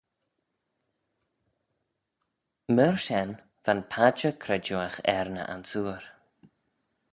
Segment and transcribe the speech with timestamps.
[2.75, 3.31] Myr shen,
[3.65, 6.03] va'n padjer credjueagh er ny ansoor.